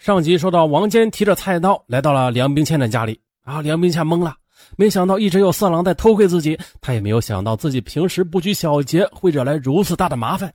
[0.00, 4.34] 上集说到，王坚提着菜刀来到了梁冰倩的家里啊，梁冰倩懵了，
[4.78, 10.50] 没想到一直有色狼在偷窥自己，他也没有想到自己平时不拘小节会惹来如此大的麻烦，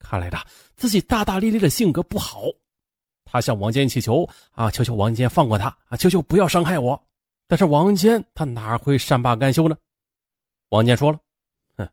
[0.00, 0.36] 看来的
[0.76, 2.42] 自己大大咧咧的性格不好，
[3.24, 7.02] 他向王坚祈求啊，求求王坚放过他啊，求求不要伤害我，
[7.48, 9.74] 但是王坚他哪会善罢甘休呢？
[10.68, 11.18] 王坚说了，
[11.78, 11.88] 哼，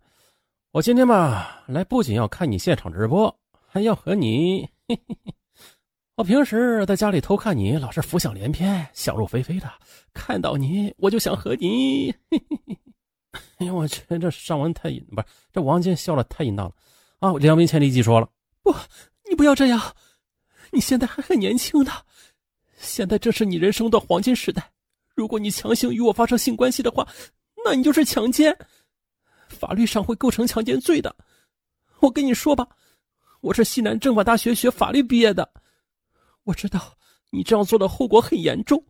[0.72, 3.34] 我今天吧来不仅要看你现场直播，
[3.66, 4.68] 还要和你。
[4.90, 5.34] 嘿嘿嘿
[6.18, 9.72] 我平时在家里偷看你，老是浮想联翩、想入非非的。
[10.16, 12.12] 看到你，我就想和你。
[13.60, 16.74] 哎呦我去，这上文太淫，不是这王坚笑的太淫荡了
[17.20, 17.38] 啊！
[17.38, 18.28] 梁明谦立即说了
[18.64, 18.74] ：“不，
[19.30, 19.80] 你不要这样，
[20.72, 21.92] 你现在还很年轻的，
[22.80, 24.72] 现在正是你人生的黄金时代。
[25.14, 27.08] 如果你强行与我发生性关系的话，
[27.64, 28.58] 那你就是强奸，
[29.50, 31.16] 法律上会构成强奸罪的。
[32.00, 32.68] 我跟你说吧，
[33.42, 35.48] 我是西南政法大学学法律毕业的。”
[36.48, 36.98] 我知道
[37.30, 38.82] 你这样做的后果很严重，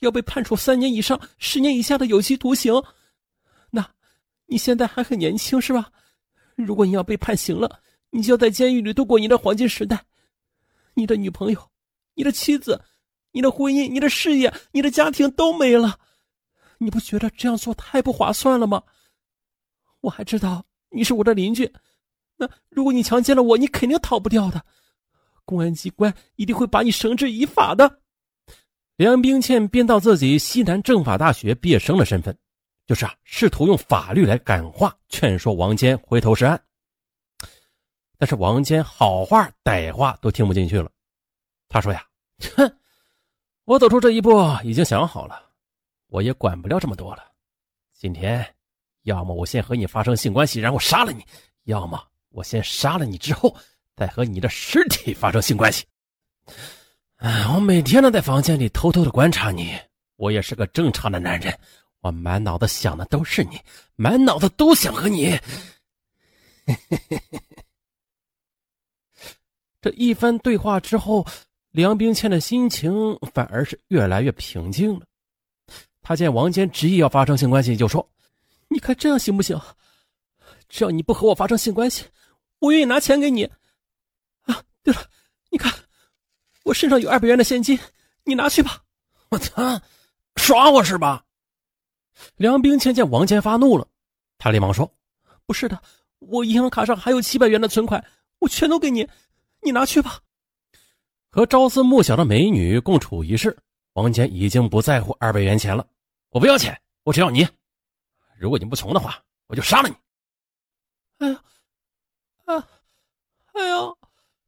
[0.00, 2.72] 要被判处三年以上十年以下的有期徒刑。
[3.70, 3.86] 那，
[4.46, 5.92] 你现在还很年轻是吧？
[6.54, 10.02] 如果你要被判刑了，你就要在监狱里度过你的黄金时代。
[10.94, 11.70] 你的女朋友、
[12.14, 12.80] 你的妻子、
[13.32, 15.98] 你的婚姻、你的事业、你的家庭都没了。
[16.78, 18.82] 你不觉得这样做太不划算了吗？
[20.00, 21.70] 我还知道你是我的邻居，
[22.36, 24.64] 那如果你强奸了我，你肯定逃不掉的。
[25.44, 28.00] 公安机关一定会把你绳之以法的。
[28.96, 32.36] 梁冰倩编造自己西南政法大学毕业生的身份，
[32.86, 36.60] 就是啊，试图用法律来感化、劝说王坚回头是岸。
[38.16, 40.90] 但是王坚好话歹话都听不进去了。
[41.68, 42.06] 他说呀
[42.56, 42.78] ：“哼，
[43.64, 44.30] 我走出这一步
[44.62, 45.42] 已经想好了，
[46.06, 47.24] 我也管不了这么多了。
[47.92, 48.46] 今天，
[49.02, 51.20] 要么我先和你发生性关系，然后杀了你；
[51.64, 53.54] 要么我先杀了你之后。”
[53.96, 55.84] 在和你的尸体发生性关系，
[57.16, 59.78] 哎，我每天都在房间里偷偷的观察你。
[60.16, 61.56] 我也是个正常的男人，
[62.00, 63.60] 我满脑子想的都是你，
[63.96, 65.38] 满脑子都想和你。
[69.80, 71.26] 这一番对话之后，
[71.70, 75.06] 梁冰倩的心情反而是越来越平静了。
[76.02, 78.10] 他见王坚执意要发生性关系，就说
[78.68, 79.60] ：“你看这样行不行？
[80.68, 82.04] 只要你不和我发生性关系，
[82.58, 83.48] 我愿意拿钱给你。”
[84.84, 85.00] 对了，
[85.50, 85.72] 你看，
[86.62, 87.76] 我身上有二百元的现金，
[88.22, 88.82] 你拿去吧。
[89.30, 89.80] 我操，
[90.36, 91.24] 耍我是吧？
[92.36, 93.88] 梁冰倩见王坚发怒了，
[94.38, 94.94] 他连忙说
[95.46, 95.82] ：“不是的，
[96.18, 98.04] 我银行卡上还有七百元的存款，
[98.40, 99.08] 我全都给你，
[99.62, 100.20] 你拿去吧。”
[101.30, 103.58] 和朝思暮想的美女共处一室，
[103.94, 105.84] 王坚已经不在乎二百元钱了。
[106.28, 107.48] 我不要钱，我只要你。
[108.38, 109.96] 如果你不从的话，我就杀了你。
[111.18, 111.42] 哎呀，
[112.44, 112.68] 啊，
[113.54, 113.76] 哎呀！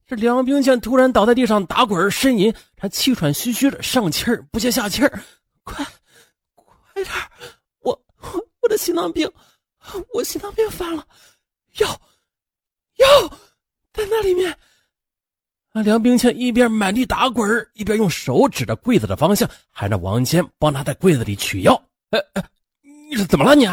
[0.07, 5.21] 这梁冰倩突然倒在地上打滚呻吟，她气喘吁吁的上气儿不接下气儿，
[5.63, 5.85] 快，
[6.55, 7.13] 快点
[7.81, 7.91] 我
[8.21, 9.29] 我我的心脏病，
[10.13, 11.05] 我心脏病犯了，
[11.79, 11.89] 药，
[12.95, 13.37] 药
[13.91, 14.49] 在那里面。
[15.73, 15.81] 啊！
[15.81, 21.75] 梁冰倩一边满地打滚一边用手指着柜子的方向，喊着王坚帮他在柜子里取药。
[22.11, 22.43] 哎哎，
[23.09, 23.67] 你是怎么了你？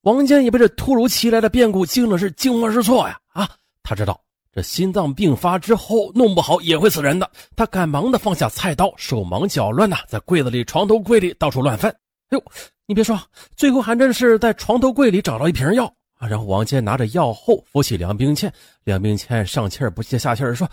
[0.00, 3.20] 王坚也被这突如其来的变故惊的是惊慌失措呀！
[3.34, 3.50] 啊，
[3.82, 4.18] 他知道。
[4.56, 7.30] 这心脏病发之后，弄不好也会死人的。
[7.54, 11.90] 他赶忙的放下菜刀，手忙脚乱的在柜子里、床头柜里到处乱翻。
[12.30, 12.42] 哎呦，
[12.86, 13.20] 你别说，
[13.54, 15.84] 最后还真是在床头柜里找到一瓶药
[16.14, 16.26] 啊！
[16.26, 18.50] 然后王坚拿着药后扶起梁冰倩，
[18.84, 20.66] 梁冰倩上气不接下气儿说：“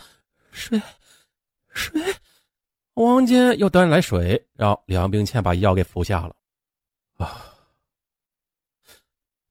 [0.53, 0.81] 水，
[1.73, 2.01] 水。”
[2.95, 6.33] 王坚又端来水，让梁冰倩把药给服下了。
[7.17, 7.53] 啊，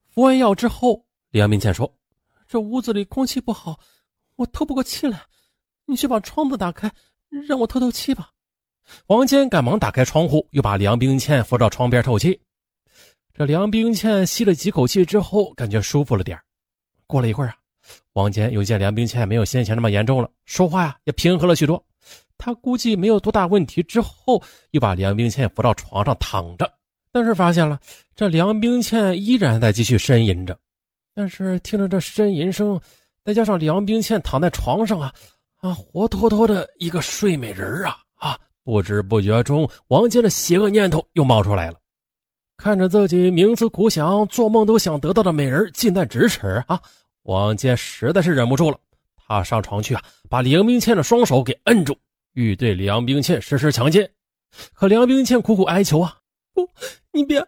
[0.09, 1.95] 服完药之后，梁冰倩说
[2.49, 3.79] ：“这屋子里空气不好。”
[4.43, 5.23] 我透不过气来，
[5.87, 6.91] 你去把窗子打开，
[7.47, 8.31] 让我透透气吧。
[9.07, 12.41] 王坚赶忙打开窗户，又把梁冰倩扶到窗边透气。
[13.33, 16.37] 这梁冰倩吸了几口气之后，感觉舒服了点
[17.07, 17.55] 过了一会儿啊，
[18.15, 21.83] 王坚又见梁冰倩没有先前那么严重了，说话呀也平和了许多。
[22.37, 26.69] 他估计没有多大问题，之后又把梁冰倩扶到床上躺着，
[27.13, 27.79] 但是发现了
[28.17, 30.59] 这梁冰倩依然在继续呻吟着。
[31.15, 32.81] 但是听着这呻吟声。
[33.25, 35.13] 再加上梁冰倩躺在床上啊，
[35.59, 38.39] 啊，活脱脱的一个睡美人啊啊！
[38.65, 41.79] 不知不觉中，王坚的邪恶念头又冒出来了。
[42.57, 46.81] 看着自己冥思苦想、做梦都想得到的美人近在咫尺啊，
[47.23, 48.79] 王坚实在是忍不住了。
[49.17, 51.97] 他上床去啊，把梁冰倩的双手给摁住，
[52.35, 54.09] 欲对梁冰倩实施强奸。
[54.75, 56.19] 可梁冰倩苦苦哀求啊
[56.55, 56.69] ：“不，
[57.13, 57.45] 你别，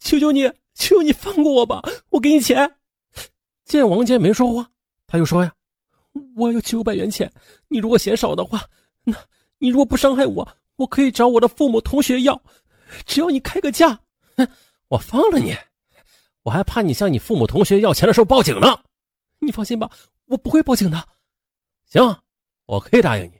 [0.00, 2.70] 求求你，求你放过我吧，我给你钱。”
[3.64, 4.70] 见王坚没说话。
[5.10, 5.52] 他又说呀
[6.36, 7.30] ：“我有九百元钱，
[7.66, 8.62] 你如果嫌少的话，
[9.02, 9.12] 那
[9.58, 12.40] 你如果不伤害我，我可以找我的父母同学要，
[13.04, 13.98] 只要你开个价，
[14.36, 14.46] 哼，
[14.86, 15.52] 我放了你，
[16.44, 18.68] 我还怕你向你父母同学要钱的时候报警呢。
[19.40, 19.90] 你放心吧，
[20.26, 21.08] 我不会报警的。
[21.86, 22.00] 行，
[22.66, 23.32] 我可以答应你。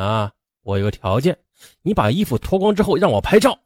[0.00, 0.32] 啊，
[0.62, 1.36] 我有个条件，
[1.82, 3.58] 你把衣服脱光之后让我拍照。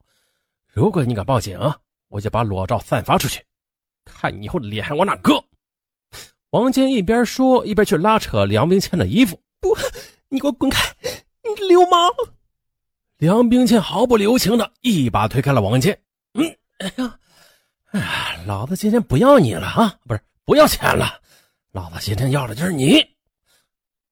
[0.72, 1.60] 如果你敢报警，
[2.08, 3.44] 我就把裸照散发出去，
[4.06, 5.44] 看你以后脸还往哪搁。
[6.56, 9.38] 王坚一边说，一边去拉扯梁冰倩的衣服。
[9.60, 9.76] 不，
[10.30, 10.90] 你给我滚开！
[11.44, 12.10] 你流氓！
[13.18, 15.98] 梁冰倩毫不留情的一把推开了王坚。
[16.32, 17.14] 嗯，哎呀，
[17.90, 19.94] 哎呀，老子今天不要你了啊！
[20.06, 21.20] 不是，不要钱了，
[21.72, 23.04] 老子今天要的就是你。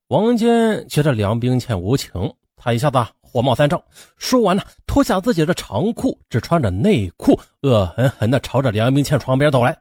[0.09, 2.13] 王坚觉得梁冰倩无情，
[2.57, 3.83] 他一下子火冒三丈，
[4.19, 9.75] 说完呢，脱下自己的长裤，只穿着内裤，恶狠狠地朝着梁冰倩床边走来。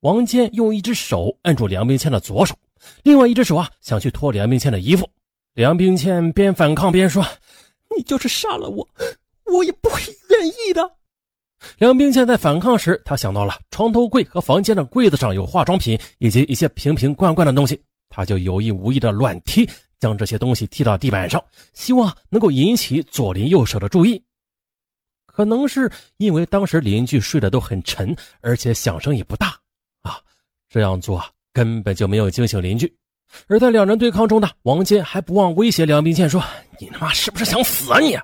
[0.00, 2.56] 王坚用一只手按住梁冰倩的左手，
[3.02, 5.08] 另外一只手啊，想去脱梁冰倩的衣服。
[5.52, 7.22] 梁冰倩边反抗边说
[7.94, 8.88] ：“你就是杀了我，
[9.44, 10.00] 我也不会
[10.30, 10.90] 愿意的。”
[11.76, 19.68] 梁冰倩在反抗时，她想到了床头柜和房间的柜子上有化妆品以及一些瓶瓶罐罐的东西，她就有意无意的乱踢，
[19.98, 21.44] 将这些东西踢到地板上，
[21.74, 24.22] 希望能够引起左邻右舍的注意。
[25.26, 29.59] 可能是因为当时邻居睡得都很沉，而且响声也不大。
[30.70, 31.22] 这样做
[31.52, 32.90] 根本就没有惊醒邻居，
[33.48, 36.40] 而在两人对抗中呢，王坚还不忘威胁梁冰倩说
[36.78, 38.16] ：“你他妈是不是想死啊你？”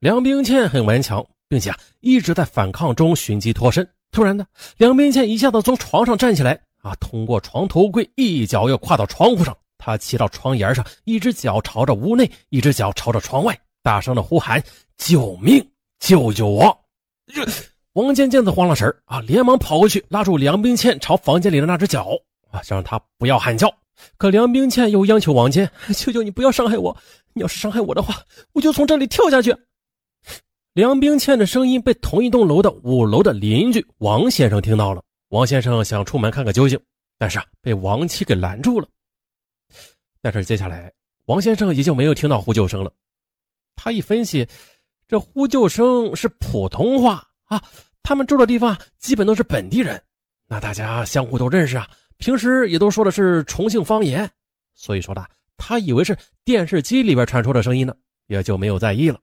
[0.00, 3.88] 梁冰倩很顽强，并且啊一直在反抗中寻机脱身。
[4.10, 4.44] 突然呢，
[4.76, 14.60] 梁冰倩一下子从床上站起来，啊，通过床头柜一脚又跨到窗户上，她骑到窗沿上，一只脚朝着屋内，一只脚朝着窗外，大声的呼喊
[14.98, 15.64] ：“救命！
[16.00, 16.76] 救救我！”
[17.98, 22.10] 王坚见此慌了神啊，连忙跑过去拉住梁冰倩朝房间里的那只脚
[22.48, 23.68] 啊，想让他不要喊叫。
[24.16, 26.96] 可梁冰倩又央求王坚：“求求你不要伤害我！
[27.32, 28.14] 你要是伤害我的话，
[28.52, 29.52] 我就从这里跳下去。”
[30.74, 35.02] 梁冰倩的声音被同一栋楼的五楼的邻居王先生听到了。
[35.30, 36.78] 王先生想出门看个究竟，
[37.18, 38.86] 但是啊，被王妻给拦住了。
[40.22, 40.92] 但是接下来，
[41.24, 42.92] 王先生也就没有听到呼救声了。
[43.74, 44.46] 他一分析，
[45.08, 47.60] 这呼救声是普通话啊。
[48.02, 50.02] 他们住的地方基本都是本地人，
[50.46, 54.30] 那大家相互都认识啊，平时也都说的是重庆方言，
[54.74, 57.94] 所以说的他以为是电视机里边传出的声音呢，
[58.26, 59.20] 也就没有在意了。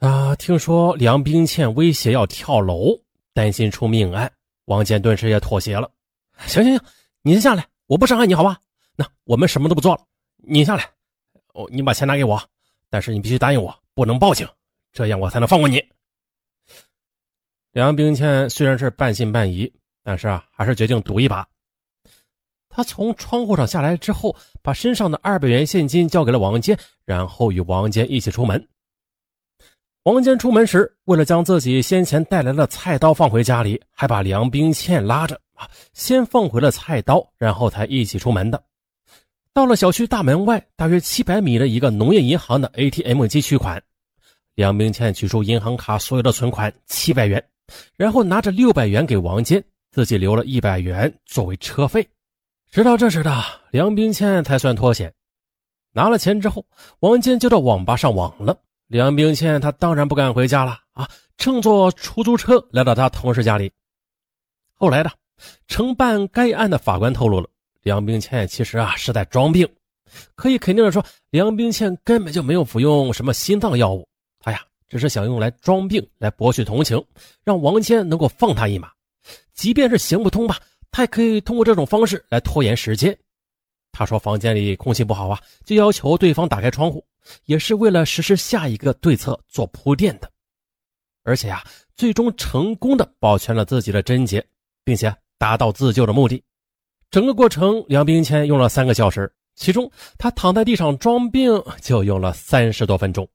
[0.00, 2.96] 啊，听说梁冰倩威胁要跳楼，
[3.32, 4.30] 担心出命案，
[4.66, 5.90] 王健顿时也妥协了。
[6.46, 6.80] 行行行，
[7.22, 8.60] 你先下来，我不伤害你，好吧？
[8.94, 10.02] 那我们什么都不做了，
[10.36, 10.88] 你下来，
[11.54, 12.40] 哦，你把钱拿给我，
[12.90, 14.46] 但是你必须答应我，不能报警，
[14.92, 15.82] 这样我才能放过你。
[17.78, 19.72] 梁冰倩虽然是半信半疑，
[20.02, 21.46] 但是啊，还是决定赌一把。
[22.68, 24.34] 他从窗户上下来之后，
[24.64, 28.66] 把身上的二百元现金交给了王坚，然后与王坚一起出门。
[30.02, 38.60] 王坚出门时，为了将自己先前带来的菜刀放回家里，还把梁冰倩拉着啊，先放回了菜刀，然后才一起出门的。
[39.52, 43.80] 到了小区大门外大约七百米的一个农业银行的 ATM 机取款，
[44.56, 47.40] 梁冰倩取出银行卡所有的存款七百元。
[47.96, 52.06] 然后拿着六百元给王坚，自己留了一百元作为车费。
[52.70, 55.12] 直到这时的梁冰倩才算脱险。
[55.92, 56.64] 拿了钱之后，
[57.00, 58.56] 王坚就到网吧上网了。
[58.86, 63.72] 梁冰倩她当然不敢回家了啊，乘坐出租车来到他同事家里。
[64.74, 65.10] 后来的
[65.66, 67.48] 承办该案的法官透露了，
[67.82, 69.68] 梁冰倩其实啊是在装病，
[70.34, 74.08] 可以肯定的说，梁冰倩根本就没有服用什么心脏药物。
[74.88, 77.02] 只是想用来装病，来博取同情，
[77.44, 78.90] 让王谦能够放他一马。
[79.54, 80.58] 即便是行不通吧，
[80.90, 83.16] 他也可以通过这种方式来拖延时间。
[83.92, 87.04] 他说房间里空气不好啊，就要求对方打开窗户，
[87.46, 90.30] 也是为了实施下一个对策做铺垫的。
[91.24, 91.62] 而且啊，
[91.96, 94.44] 最终成功的保全了自己的贞洁，
[94.84, 96.42] 并且达到自救的目的。
[97.10, 103.28] 整个过程，梁冰谦用了三个小时，其中他躺在地上装病就用了三十多分钟。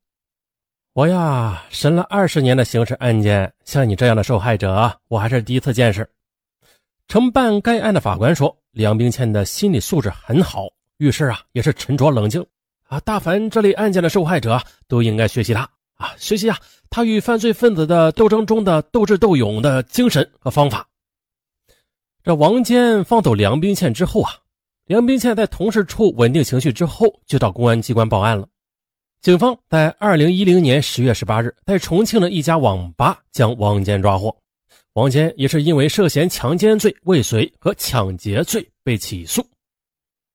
[0.95, 6.07] 我呀，审了二十年的刑事案件，像你这样的受害者，我还是第一次见识。
[7.07, 12.45] 承办该案的法官说，梁冰倩的心理素质很好，遇事啊也是沉着冷静
[12.87, 12.99] 啊。
[12.99, 16.59] 大凡这类案件的受害者都应该学习他啊，学习啊
[16.91, 20.87] 他与犯罪分子的斗争中的斗智斗勇的精神和方法。
[22.23, 24.31] 这王坚放走梁冰倩之后啊，
[24.85, 28.47] 梁冰倩在同事处稳定情绪之后，就到公安机关报案了。
[29.23, 34.35] 警方在二零一零年十月十八日，在重庆的一家网吧将王坚抓获。
[34.95, 39.41] 王坚也是因为涉嫌强奸罪未遂和抢劫罪被起诉。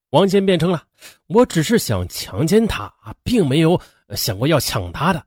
[0.08, 0.82] 王坚辩称了，
[1.26, 2.90] 我只是想强奸她，
[3.22, 3.78] 并没有
[4.16, 5.22] 想过要抢她的。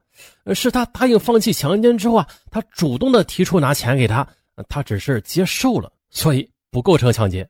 [0.56, 4.28] 是他答应放弃强奸之后啊，他主动的提出拿钱给他，
[4.70, 7.48] 他只是接受了，所以不构成抢劫。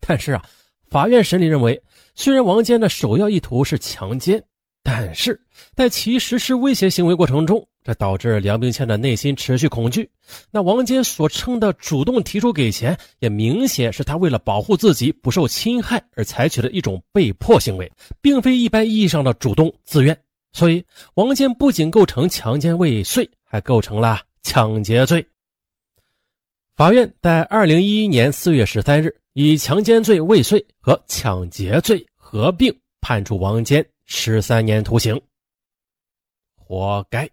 [0.00, 0.44] 但是啊，
[0.90, 1.80] 法院审理认为，
[2.16, 4.44] 虽然王坚的首要意图是强奸，
[4.86, 5.40] 但是
[5.74, 10.08] 在其实施威胁行为过程中，这导致梁冰倩的内心持续恐惧。
[10.50, 20.16] 那王坚所称的主动提出给钱，也明显是他为了保护自己不受侵害而采取的一种被迫行为，并非一般意义上的主动自愿。
[20.52, 25.26] 所以，王坚不仅构成强奸未遂，还构成了抢劫罪。
[26.76, 35.20] 法院在二零一一年四月十三日，以强奸罪未遂和抢劫罪合并判处王坚十三年徒刑，
[36.56, 37.28] 活该。